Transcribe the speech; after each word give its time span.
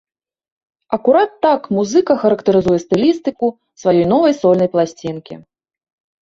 Акурат 0.95 1.31
так 1.45 1.61
музыка 1.79 2.13
характарызуе 2.23 2.79
стылістыку 2.85 3.47
сваёй 3.83 4.05
новай 4.15 4.33
сольнай 4.41 4.69
пласцінкі. 4.79 5.33